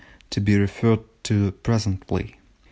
[0.31, 2.35] to be referred to presently.